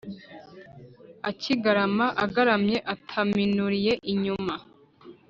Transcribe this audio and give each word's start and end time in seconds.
ikigarama: 1.31 2.07
agaramye 2.23 2.77
ataminuriye 2.93 3.93
inyuma; 4.11 4.53